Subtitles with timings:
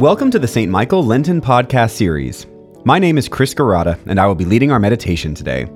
[0.00, 0.70] Welcome to the St.
[0.70, 2.46] Michael Lenten podcast series.
[2.84, 5.68] My name is Chris Girata, and I will be leading our meditation today.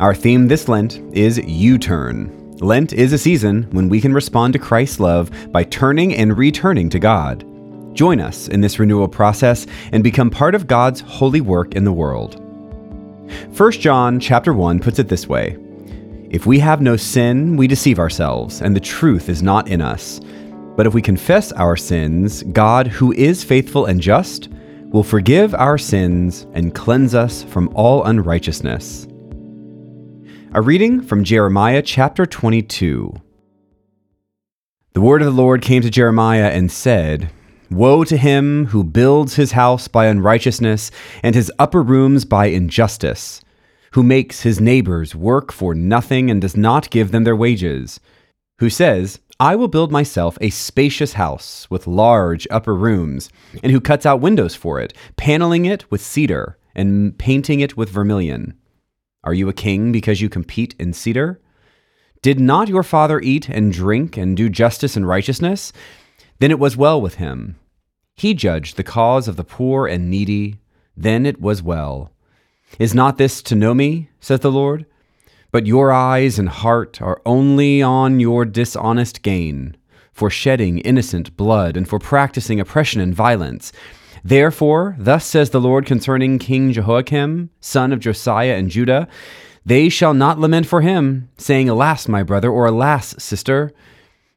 [0.00, 2.56] Our theme this Lent is You-Turn.
[2.60, 6.88] Lent is a season when we can respond to Christ's love by turning and returning
[6.88, 7.44] to God.
[7.94, 11.92] Join us in this renewal process and become part of God's holy work in the
[11.92, 12.40] world.
[13.58, 15.58] 1 John chapter 1 puts it this way:
[16.30, 20.18] If we have no sin, we deceive ourselves, and the truth is not in us.
[20.76, 24.50] But if we confess our sins, God, who is faithful and just,
[24.92, 29.08] will forgive our sins and cleanse us from all unrighteousness.
[30.52, 33.12] A reading from Jeremiah chapter 22.
[34.92, 37.30] The word of the Lord came to Jeremiah and said,
[37.70, 40.90] Woe to him who builds his house by unrighteousness
[41.22, 43.40] and his upper rooms by injustice,
[43.92, 47.98] who makes his neighbors work for nothing and does not give them their wages,
[48.58, 53.28] who says, I will build myself a spacious house with large upper rooms,
[53.62, 57.90] and who cuts out windows for it, paneling it with cedar and painting it with
[57.90, 58.54] vermilion.
[59.24, 61.40] Are you a king because you compete in cedar?
[62.22, 65.72] Did not your father eat and drink and do justice and righteousness?
[66.38, 67.56] Then it was well with him.
[68.14, 70.60] He judged the cause of the poor and needy.
[70.96, 72.10] Then it was well.
[72.78, 74.86] Is not this to know me, says the Lord?
[75.56, 79.74] But your eyes and heart are only on your dishonest gain,
[80.12, 83.72] for shedding innocent blood and for practicing oppression and violence.
[84.22, 89.08] Therefore, thus says the Lord concerning King Jehoiakim, son of Josiah and Judah
[89.64, 93.72] They shall not lament for him, saying, Alas, my brother, or Alas, sister.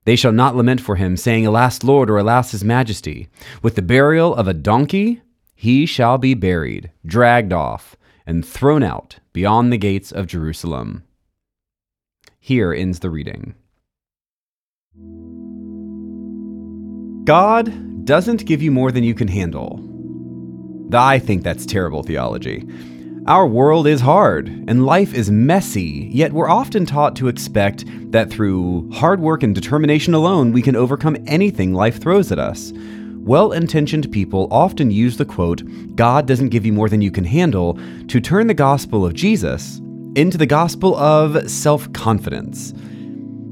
[0.06, 3.28] They shall not lament for him, saying, Alas, Lord, or Alas, his majesty.
[3.62, 5.22] With the burial of a donkey,
[5.54, 11.04] he shall be buried, dragged off and thrown out beyond the gates of Jerusalem.
[12.40, 13.56] Here ends the reading.
[17.26, 19.86] God doesn't give you more than you can handle.
[20.92, 22.68] I think that's terrible theology.
[23.28, 28.32] Our world is hard and life is messy, yet we're often taught to expect that
[28.32, 32.74] through hard work and determination alone we can overcome anything life throws at us.
[33.18, 35.62] Well intentioned people often use the quote,
[35.96, 37.78] God doesn't give you more than you can handle,
[38.08, 39.80] to turn the gospel of Jesus
[40.20, 42.74] into the gospel of self confidence.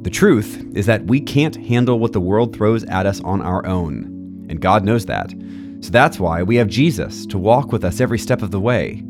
[0.02, 3.66] The truth is that we can't handle what the world throws at us on our
[3.66, 5.32] own, and God knows that.
[5.80, 9.02] So that's why we have Jesus to walk with us every step of the way.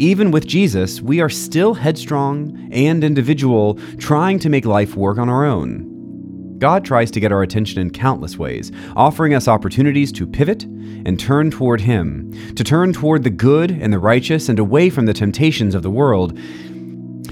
[0.00, 5.28] Even with Jesus, we are still headstrong and individual, trying to make life work on
[5.28, 6.58] our own.
[6.58, 11.20] God tries to get our attention in countless ways, offering us opportunities to pivot and
[11.20, 15.14] turn toward Him, to turn toward the good and the righteous and away from the
[15.14, 16.38] temptations of the world.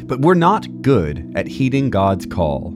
[0.08, 2.68] But we're not good at heeding God's call.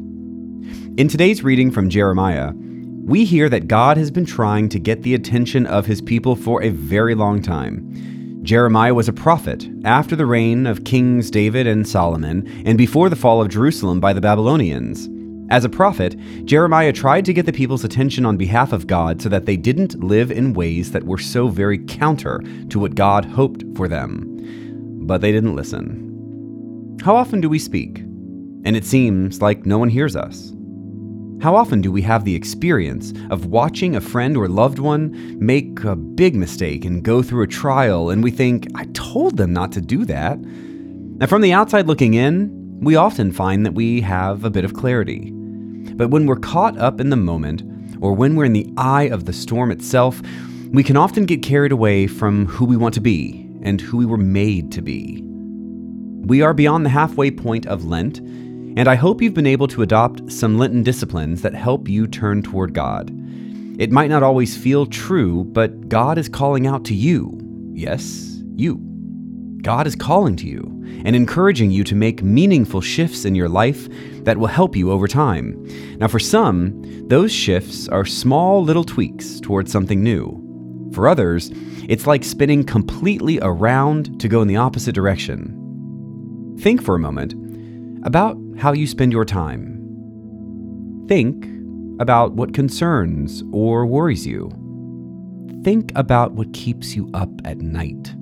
[0.98, 5.14] In today's reading from Jeremiah, we hear that God has been trying to get the
[5.14, 8.40] attention of His people for a very long time.
[8.42, 13.16] Jeremiah was a prophet after the reign of Kings David and Solomon and before the
[13.16, 15.08] fall of Jerusalem by the Babylonians.
[15.50, 16.14] As a prophet,
[16.44, 20.04] Jeremiah tried to get the people's attention on behalf of God so that they didn't
[20.04, 25.06] live in ways that were so very counter to what God hoped for them.
[25.06, 26.11] But they didn't listen.
[27.02, 27.98] How often do we speak?
[28.64, 30.52] And it seems like no one hears us.
[31.40, 35.82] How often do we have the experience of watching a friend or loved one make
[35.82, 39.72] a big mistake and go through a trial, and we think, I told them not
[39.72, 40.34] to do that?
[40.34, 44.74] And from the outside looking in, we often find that we have a bit of
[44.74, 45.32] clarity.
[45.32, 47.64] But when we're caught up in the moment,
[48.00, 50.22] or when we're in the eye of the storm itself,
[50.70, 54.06] we can often get carried away from who we want to be and who we
[54.06, 55.24] were made to be.
[56.24, 59.82] We are beyond the halfway point of Lent, and I hope you've been able to
[59.82, 63.10] adopt some Lenten disciplines that help you turn toward God.
[63.80, 67.36] It might not always feel true, but God is calling out to you.
[67.74, 68.80] Yes, you.
[69.62, 70.62] God is calling to you
[71.04, 73.88] and encouraging you to make meaningful shifts in your life
[74.22, 75.56] that will help you over time.
[75.98, 80.38] Now, for some, those shifts are small little tweaks towards something new.
[80.92, 81.50] For others,
[81.88, 85.58] it's like spinning completely around to go in the opposite direction.
[86.62, 87.34] Think for a moment
[88.06, 91.04] about how you spend your time.
[91.08, 91.44] Think
[92.00, 94.48] about what concerns or worries you.
[95.64, 98.14] Think about what keeps you up at night.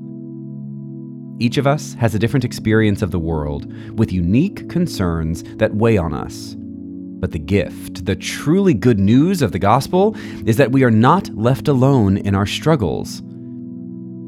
[1.38, 5.98] Each of us has a different experience of the world with unique concerns that weigh
[5.98, 6.56] on us.
[6.58, 10.16] But the gift, the truly good news of the gospel,
[10.46, 13.20] is that we are not left alone in our struggles.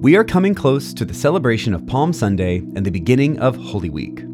[0.02, 3.88] We are coming close to the celebration of Palm Sunday and the beginning of Holy
[3.88, 4.24] Week.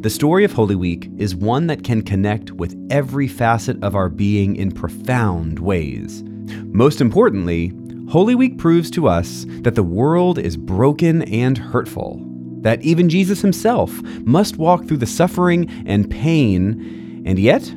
[0.00, 4.08] The story of Holy Week is one that can connect with every facet of our
[4.08, 6.22] being in profound ways.
[6.66, 7.72] Most importantly,
[8.08, 12.24] Holy Week proves to us that the world is broken and hurtful,
[12.60, 17.68] that even Jesus himself must walk through the suffering and pain, and yet,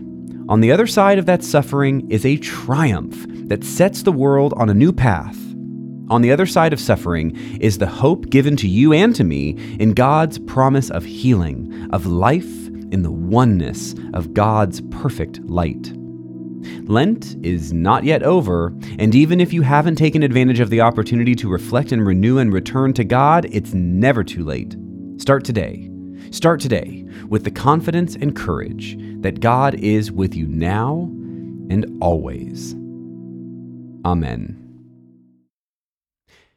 [0.47, 4.69] on the other side of that suffering is a triumph that sets the world on
[4.69, 5.50] a new path.
[6.11, 9.51] On the other side of suffering is the hope given to you and to me
[9.79, 15.93] in God's promise of healing, of life in the oneness of God's perfect light.
[16.83, 21.33] Lent is not yet over, and even if you haven't taken advantage of the opportunity
[21.35, 24.75] to reflect and renew and return to God, it's never too late.
[25.15, 25.89] Start today.
[26.31, 31.09] Start today with the confidence and courage that God is with you now
[31.69, 32.73] and always.
[34.03, 34.60] Amen.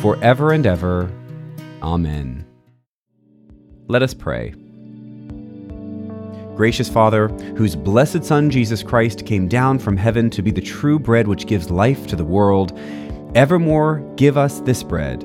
[0.00, 1.10] forever and ever.
[1.82, 2.44] Amen.
[3.88, 4.54] Let us pray.
[6.56, 10.98] Gracious Father, whose blessed Son Jesus Christ came down from heaven to be the true
[10.98, 12.78] bread which gives life to the world,
[13.34, 15.20] evermore give us this bread,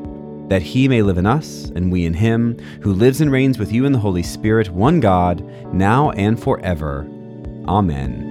[0.49, 3.71] that he may live in us, and we in him, who lives and reigns with
[3.71, 5.41] you in the Holy Spirit, one God,
[5.73, 7.07] now and forever.
[7.65, 8.30] Amen.